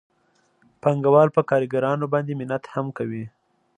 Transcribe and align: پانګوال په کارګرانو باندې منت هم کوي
پانګوال 0.81 1.29
په 1.35 1.41
کارګرانو 1.49 2.05
باندې 2.13 2.31
منت 2.39 2.63
هم 2.73 2.85
کوي 2.97 3.23